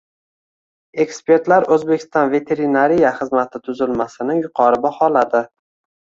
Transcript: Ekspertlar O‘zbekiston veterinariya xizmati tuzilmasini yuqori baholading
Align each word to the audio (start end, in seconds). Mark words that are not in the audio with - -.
Ekspertlar 1.01 1.65
O‘zbekiston 1.75 2.31
veterinariya 2.31 3.11
xizmati 3.17 3.61
tuzilmasini 3.67 4.39
yuqori 4.39 4.81
baholading 4.87 5.45